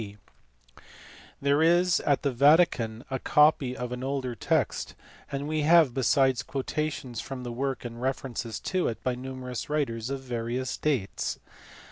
D.). 0.01 0.17
There 1.39 1.61
is 1.61 1.99
at 1.99 2.23
the 2.23 2.31
Vatican 2.31 3.05
a 3.11 3.19
copy 3.19 3.77
of 3.77 3.91
an 3.91 4.03
older 4.03 4.33
text, 4.33 4.95
and 5.31 5.47
we 5.47 5.61
have 5.61 5.93
besides 5.93 6.41
quotations 6.41 7.21
from 7.21 7.43
the 7.43 7.51
work 7.51 7.85
and 7.85 8.01
references 8.01 8.59
to 8.61 8.87
it 8.87 9.03
by 9.03 9.13
numerous 9.13 9.69
writers 9.69 10.09
of 10.09 10.21
various 10.21 10.75
dates. 10.75 11.37